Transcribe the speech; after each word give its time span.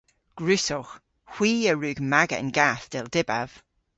Gwrussowgh. 0.39 0.93
Hwi 1.33 1.51
a 1.71 1.73
wrug 1.75 1.99
maga 2.11 2.35
an 2.41 2.49
gath, 2.57 2.85
dell 2.91 3.07
dybav. 3.13 3.49